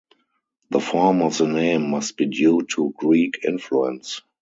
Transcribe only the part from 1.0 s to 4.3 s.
of the name must be due to Greek influence.